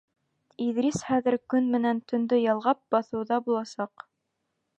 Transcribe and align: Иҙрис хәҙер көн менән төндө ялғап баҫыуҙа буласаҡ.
Иҙрис 0.67 1.03
хәҙер 1.09 1.37
көн 1.55 1.67
менән 1.75 2.01
төндө 2.13 2.41
ялғап 2.43 2.83
баҫыуҙа 2.97 3.39
буласаҡ. 3.51 4.09